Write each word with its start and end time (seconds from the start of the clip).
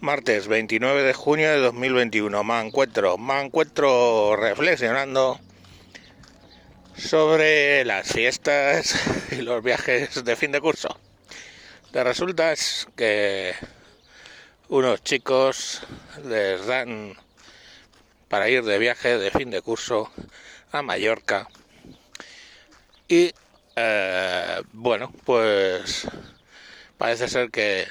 Martes 0.00 0.48
29 0.48 1.02
de 1.02 1.12
junio 1.12 1.50
de 1.50 1.58
2021. 1.58 2.42
Me 2.42 2.60
encuentro, 2.60 3.18
me 3.18 3.42
encuentro 3.42 4.34
reflexionando 4.34 5.38
sobre 6.96 7.84
las 7.84 8.10
fiestas 8.10 8.94
y 9.30 9.42
los 9.42 9.62
viajes 9.62 10.24
de 10.24 10.36
fin 10.36 10.52
de 10.52 10.60
curso. 10.62 10.98
De 11.92 12.02
resulta 12.02 12.50
es 12.52 12.88
que 12.96 13.54
unos 14.70 15.04
chicos 15.04 15.82
les 16.24 16.64
dan 16.64 17.14
para 18.28 18.48
ir 18.48 18.64
de 18.64 18.78
viaje 18.78 19.18
de 19.18 19.30
fin 19.30 19.50
de 19.50 19.60
curso 19.60 20.10
a 20.72 20.80
Mallorca 20.80 21.46
y 23.06 23.34
eh, 23.76 24.62
bueno 24.72 25.12
pues 25.24 26.06
parece 26.96 27.28
ser 27.28 27.50
que 27.50 27.86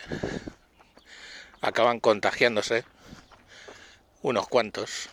acaban 1.69 1.99
contagiándose 1.99 2.83
unos 4.21 4.47
cuantos 4.47 5.09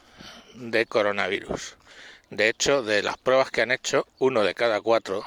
de 0.54 0.86
coronavirus. 0.86 1.76
De 2.30 2.48
hecho, 2.48 2.82
de 2.82 3.02
las 3.02 3.18
pruebas 3.18 3.50
que 3.50 3.62
han 3.62 3.70
hecho, 3.70 4.06
uno 4.18 4.42
de 4.42 4.54
cada 4.54 4.80
cuatro 4.80 5.24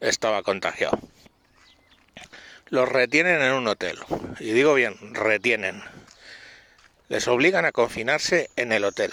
estaba 0.00 0.42
contagiado. 0.42 0.98
Los 2.68 2.88
retienen 2.88 3.40
en 3.42 3.52
un 3.52 3.68
hotel. 3.68 3.98
Y 4.40 4.50
digo 4.52 4.74
bien, 4.74 4.96
retienen. 5.14 5.82
Les 7.08 7.28
obligan 7.28 7.64
a 7.64 7.72
confinarse 7.72 8.50
en 8.56 8.72
el 8.72 8.84
hotel. 8.84 9.12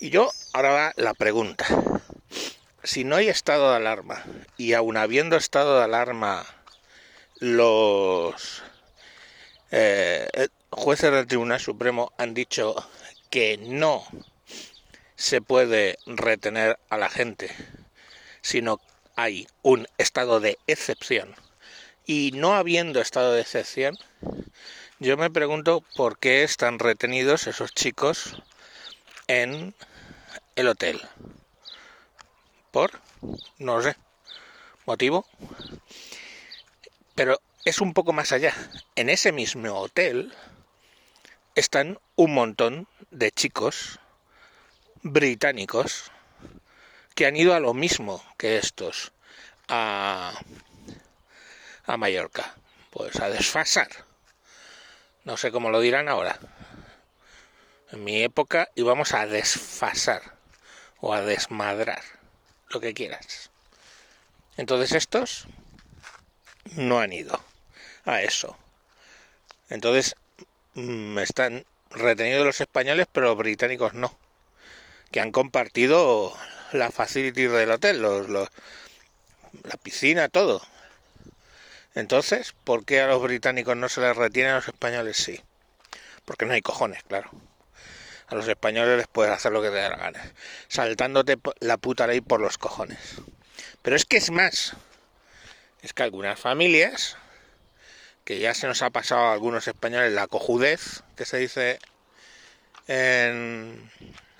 Y 0.00 0.10
yo 0.10 0.30
ahora 0.52 0.70
va 0.70 0.92
la 0.96 1.14
pregunta. 1.14 1.66
Si 2.84 3.02
no 3.02 3.16
hay 3.16 3.28
estado 3.28 3.70
de 3.70 3.76
alarma 3.76 4.22
y 4.56 4.74
aun 4.74 4.96
habiendo 4.96 5.36
estado 5.36 5.78
de 5.78 5.84
alarma 5.84 6.46
los 7.40 8.62
eh, 9.70 10.48
jueces 10.70 11.12
del 11.12 11.26
Tribunal 11.26 11.60
Supremo 11.60 12.12
han 12.18 12.34
dicho 12.34 12.74
que 13.30 13.58
no 13.58 14.06
se 15.16 15.40
puede 15.40 15.98
retener 16.06 16.78
a 16.90 16.96
la 16.96 17.08
gente, 17.08 17.50
sino 18.40 18.80
hay 19.16 19.46
un 19.62 19.86
estado 19.98 20.40
de 20.40 20.58
excepción. 20.66 21.34
Y 22.06 22.30
no 22.34 22.54
habiendo 22.54 23.00
estado 23.00 23.32
de 23.32 23.42
excepción, 23.42 23.98
yo 25.00 25.16
me 25.16 25.30
pregunto 25.30 25.84
por 25.96 26.18
qué 26.18 26.42
están 26.42 26.78
retenidos 26.78 27.46
esos 27.46 27.74
chicos 27.74 28.40
en 29.26 29.74
el 30.56 30.68
hotel. 30.68 31.00
¿Por? 32.70 32.92
No 33.58 33.82
sé. 33.82 33.96
¿Motivo? 34.86 35.26
Pero 37.14 37.40
es 37.68 37.82
un 37.82 37.92
poco 37.92 38.14
más 38.14 38.32
allá. 38.32 38.54
En 38.96 39.10
ese 39.10 39.30
mismo 39.30 39.74
hotel 39.74 40.32
están 41.54 41.98
un 42.16 42.32
montón 42.32 42.88
de 43.10 43.30
chicos 43.30 44.00
británicos 45.02 46.10
que 47.14 47.26
han 47.26 47.36
ido 47.36 47.54
a 47.54 47.60
lo 47.60 47.74
mismo 47.74 48.24
que 48.38 48.56
estos, 48.56 49.12
a, 49.68 50.32
a 51.84 51.96
Mallorca, 51.98 52.54
pues 52.90 53.20
a 53.20 53.28
desfasar. 53.28 53.88
No 55.24 55.36
sé 55.36 55.52
cómo 55.52 55.68
lo 55.68 55.80
dirán 55.80 56.08
ahora. 56.08 56.38
En 57.92 58.02
mi 58.02 58.22
época 58.22 58.70
íbamos 58.76 59.12
a 59.12 59.26
desfasar 59.26 60.22
o 61.00 61.12
a 61.12 61.20
desmadrar, 61.20 62.02
lo 62.70 62.80
que 62.80 62.94
quieras. 62.94 63.50
Entonces 64.56 64.92
estos 64.92 65.46
no 66.74 67.00
han 67.00 67.12
ido 67.12 67.47
a 68.08 68.22
eso. 68.22 68.56
Entonces, 69.68 70.16
mm, 70.74 71.18
están 71.18 71.64
retenidos 71.90 72.46
los 72.46 72.60
españoles, 72.60 73.06
pero 73.12 73.28
los 73.28 73.36
británicos 73.36 73.94
no. 73.94 74.16
Que 75.10 75.20
han 75.20 75.30
compartido 75.30 76.34
la 76.72 76.90
facility 76.90 77.46
del 77.46 77.70
hotel, 77.70 78.00
los, 78.00 78.28
la 78.28 79.76
piscina, 79.82 80.28
todo. 80.28 80.62
Entonces, 81.94 82.54
¿por 82.64 82.84
qué 82.84 83.00
a 83.00 83.08
los 83.08 83.22
británicos 83.22 83.76
no 83.76 83.88
se 83.88 84.00
les 84.00 84.16
retiene 84.16 84.50
a 84.50 84.56
los 84.56 84.68
españoles 84.68 85.16
sí? 85.16 85.40
Porque 86.24 86.46
no 86.46 86.52
hay 86.52 86.62
cojones, 86.62 87.02
claro. 87.02 87.30
A 88.28 88.34
los 88.34 88.46
españoles 88.46 88.98
les 88.98 89.06
puedes 89.06 89.32
hacer 89.32 89.52
lo 89.52 89.62
que 89.62 89.68
te 89.68 89.76
dé 89.76 89.88
la 89.88 89.96
gana, 89.96 90.32
saltándote 90.68 91.38
la 91.60 91.78
puta 91.78 92.06
ley 92.06 92.20
por 92.20 92.40
los 92.40 92.58
cojones. 92.58 92.98
Pero 93.82 93.96
es 93.96 94.04
que 94.04 94.18
es 94.18 94.30
más. 94.30 94.74
Es 95.80 95.94
que 95.94 96.02
algunas 96.02 96.38
familias 96.38 97.16
que 98.28 98.38
ya 98.38 98.52
se 98.52 98.66
nos 98.66 98.82
ha 98.82 98.90
pasado 98.90 99.22
a 99.22 99.32
algunos 99.32 99.66
españoles 99.68 100.12
la 100.12 100.26
cojudez, 100.26 101.02
que 101.16 101.24
se 101.24 101.38
dice 101.38 101.78
en, 102.86 103.90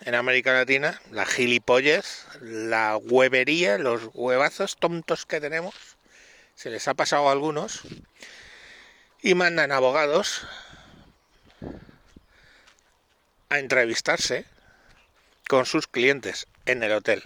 en 0.03 0.15
América 0.15 0.53
Latina, 0.53 1.00
la 1.10 1.25
gilipollez, 1.25 2.26
la 2.43 2.99
huevería, 2.99 3.78
los 3.78 4.10
huevazos 4.12 4.76
tontos 4.76 5.25
que 5.25 5.41
tenemos, 5.41 5.75
se 6.54 6.69
les 6.69 6.87
ha 6.87 6.93
pasado 6.93 7.31
a 7.31 7.32
algunos 7.32 7.81
y 9.22 9.32
mandan 9.32 9.72
abogados 9.72 10.47
a 13.49 13.59
entrevistarse 13.59 14.44
con 15.49 15.65
sus 15.65 15.87
clientes 15.87 16.47
en 16.66 16.82
el 16.82 16.93
hotel. 16.93 17.22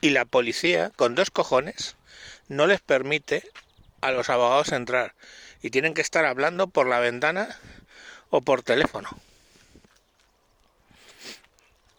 Y 0.00 0.10
la 0.10 0.26
policía, 0.26 0.92
con 0.94 1.16
dos 1.16 1.32
cojones, 1.32 1.96
no 2.46 2.68
les 2.68 2.80
permite 2.80 3.50
a 4.00 4.10
los 4.10 4.30
abogados 4.30 4.72
entrar 4.72 5.14
y 5.62 5.70
tienen 5.70 5.94
que 5.94 6.00
estar 6.00 6.24
hablando 6.24 6.68
por 6.68 6.86
la 6.86 7.00
ventana 7.00 7.58
o 8.30 8.40
por 8.40 8.62
teléfono. 8.62 9.08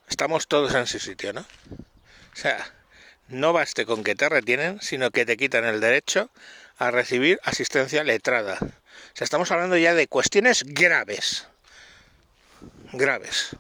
Estamos 0.10 0.48
todos 0.48 0.74
en 0.76 0.88
su 0.88 1.00
sitio, 1.00 1.34
¿no? 1.34 1.42
O 1.42 2.36
sea, 2.36 2.74
no 3.28 3.54
baste 3.54 3.86
con 3.86 4.04
que 4.04 4.16
te 4.16 4.30
retienen, 4.30 4.82
sino 4.82 5.12
que 5.12 5.26
te 5.26 5.38
quitan 5.38 5.66
el 5.66 5.80
derecho 5.80 6.30
a 6.78 6.92
recibir 6.92 7.40
asistencia 7.44 8.04
letrada. 8.04 8.58
O 8.62 9.16
sea, 9.16 9.26
estamos 9.26 9.52
hablando 9.52 9.78
ya 9.78 9.94
de 9.94 10.08
cuestiones 10.08 10.64
graves. 10.66 11.48
Graves. 12.92 13.56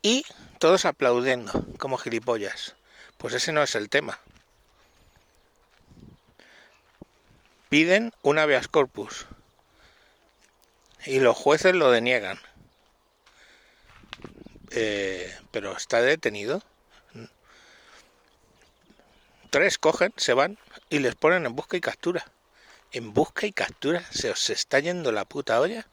Y 0.00 0.24
todos 0.58 0.84
aplaudiendo, 0.84 1.66
como 1.78 1.98
gilipollas. 1.98 2.74
Pues 3.18 3.34
ese 3.34 3.52
no 3.52 3.62
es 3.62 3.74
el 3.74 3.88
tema. 3.88 4.18
Piden 7.72 8.12
un 8.20 8.38
habeas 8.38 8.68
corpus 8.68 9.24
y 11.06 11.20
los 11.20 11.34
jueces 11.34 11.74
lo 11.74 11.90
deniegan. 11.90 12.38
Eh, 14.72 15.34
pero 15.50 15.74
está 15.74 16.02
detenido. 16.02 16.62
Tres 19.48 19.78
cogen, 19.78 20.12
se 20.18 20.34
van 20.34 20.58
y 20.90 20.98
les 20.98 21.14
ponen 21.14 21.46
en 21.46 21.56
busca 21.56 21.78
y 21.78 21.80
captura. 21.80 22.26
En 22.92 23.14
busca 23.14 23.46
y 23.46 23.52
captura. 23.52 24.04
¿Se 24.10 24.28
os 24.28 24.50
está 24.50 24.78
yendo 24.78 25.10
la 25.10 25.24
puta 25.24 25.58
olla? 25.58 25.86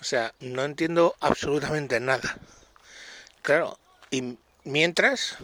O 0.00 0.04
sea, 0.04 0.32
no 0.38 0.62
entiendo 0.62 1.16
absolutamente 1.18 1.98
nada. 1.98 2.36
Claro, 3.42 3.80
y 4.12 4.38
mientras 4.62 5.38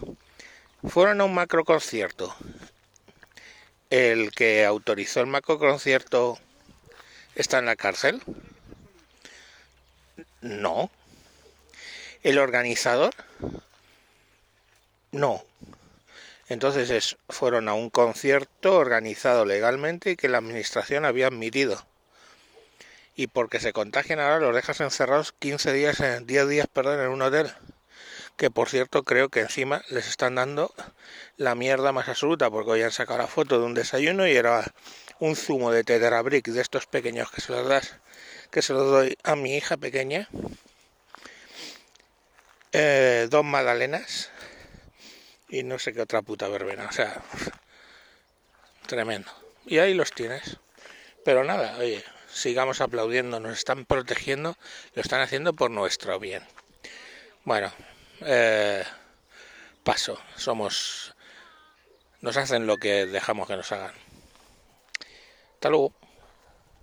fueron 0.89 1.21
a 1.21 1.25
un 1.25 1.35
macro 1.35 1.65
concierto 1.65 2.37
el 3.91 4.33
que 4.33 4.65
autorizó 4.65 5.21
el 5.21 5.27
macro 5.27 5.59
concierto 5.59 6.39
está 7.35 7.59
en 7.59 7.67
la 7.67 7.77
cárcel? 7.77 8.23
No. 10.41 10.91
¿El 12.23 12.39
organizador? 12.39 13.15
No. 15.13 15.45
Entonces 16.49 16.91
es, 16.91 17.17
fueron 17.29 17.69
a 17.69 17.75
un 17.75 17.91
concierto 17.91 18.77
organizado 18.77 19.45
legalmente 19.45 20.13
y 20.13 20.17
que 20.17 20.29
la 20.29 20.39
administración 20.39 21.05
había 21.05 21.27
admitido. 21.27 21.87
Y 23.17 23.27
porque 23.27 23.61
se 23.61 23.73
contagian 23.73 24.21
ahora 24.21 24.39
los 24.39 24.55
dejas 24.55 24.81
encerrados 24.81 25.33
15 25.33 25.73
días, 25.73 26.03
10 26.25 26.49
días, 26.49 26.67
perdón, 26.73 27.01
en 27.01 27.09
un 27.09 27.23
hotel 27.23 27.53
que 28.39 28.51
por 28.53 28.71
cierto 28.71 29.03
creo 29.03 29.29
que 29.29 29.41
encima 29.41 29.83
les 29.91 30.09
están 30.09 30.37
dando 30.37 30.73
la 31.37 31.57
mierda 31.57 31.93
más 31.93 32.09
absoluta, 32.09 32.49
porque 32.49 32.71
hoy 32.71 32.83
han 32.83 32.93
sacado 32.93 33.19
la 33.19 33.27
foto 33.27 33.59
de 33.59 33.67
un 33.67 33.75
desayuno 33.75 34.27
y 34.29 34.37
era 34.37 34.73
un 35.19 35.35
zumo 35.35 35.73
de 35.73 35.83
tetrabric 35.83 36.47
de 36.47 36.63
estos 36.63 36.87
pequeños 36.87 37.31
que 37.33 37.41
se 37.41 37.53
los 37.53 37.69
das, 37.69 37.97
que 38.53 38.63
se 38.63 38.73
los 38.73 38.89
doy 38.91 39.19
a 39.25 39.35
mi 39.35 39.57
hija 39.57 39.77
pequeña, 39.77 40.29
eh, 42.71 43.27
dos 43.29 43.45
magdalenas 43.45 44.31
y 45.49 45.65
no 45.65 45.81
sé 45.81 45.93
qué 45.93 46.03
otra 46.03 46.23
puta 46.23 46.47
verbena, 46.49 46.87
o 46.89 46.93
sea, 46.93 47.21
tremendo. 48.87 49.33
Y 49.67 49.79
ahí 49.79 49.95
los 49.95 50.13
tienes. 50.13 50.59
Pero 51.25 51.43
nada, 51.43 51.77
oye, 51.79 52.05
sigamos 52.33 52.81
aplaudiendo, 52.81 53.41
nos 53.41 53.59
están 53.59 53.85
protegiendo, 53.85 54.57
lo 54.95 55.03
están 55.03 55.21
haciendo 55.23 55.55
por 55.55 55.73
nuestro 55.73 56.21
bien. 56.21 56.45
Bueno, 57.45 57.73
eh, 58.21 58.85
paso, 59.85 60.19
somos, 60.37 61.15
nos 62.21 62.37
hacen 62.37 62.67
lo 62.67 62.77
que 62.79 63.07
dejamos 63.07 63.49
que 63.49 63.57
nos 63.57 63.73
hagan. 63.73 63.95
Hasta 65.55 65.71
luego. 65.71 65.93